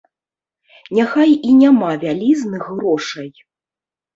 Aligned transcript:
Няхай 0.99 1.31
і 1.35 1.51
няма 1.59 1.91
вялізных 2.05 2.63
грошай. 2.79 3.29